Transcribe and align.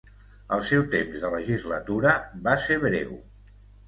El 0.55 0.61
seu 0.69 0.85
temps 0.95 1.25
de 1.25 1.29
legislatura 1.33 2.13
va 2.47 2.55
ser 2.65 2.79
breu. 2.85 3.13